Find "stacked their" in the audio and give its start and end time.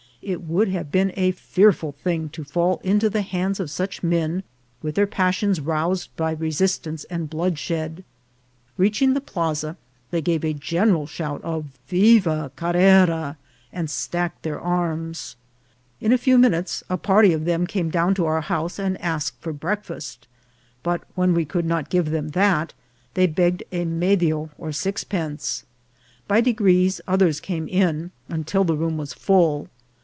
13.89-14.61